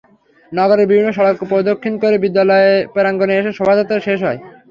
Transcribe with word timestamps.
নগরের 0.51 0.89
বিভিন্ন 0.91 1.09
সড়ক 1.13 1.37
প্রদক্ষিণ 1.51 1.93
করে 2.03 2.15
বিদ্যালয় 2.17 2.71
প্রাঙ্গণে 2.95 3.33
এসে 3.37 3.51
শোভাযাত্রা 3.57 3.97
শেষ 4.07 4.19
হয়। 4.27 4.39